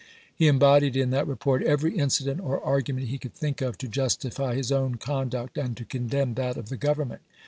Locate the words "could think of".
3.19-3.77